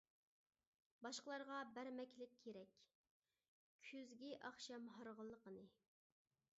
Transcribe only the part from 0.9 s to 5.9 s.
باشقىلارغا بەرمەكلىك كېرەك، كۈزگى ئاخشام ھارغىنلىقىنى.